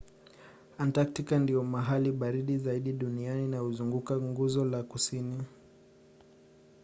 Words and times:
antaktika 0.77 1.39
ndio 1.39 1.63
mahali 1.63 2.11
baridi 2.11 2.57
zaidi 2.57 2.93
duniani 2.93 3.47
na 3.47 3.59
huzunguka 3.59 4.17
nguzo 4.21 4.65
la 4.65 4.83
kusini 4.83 5.43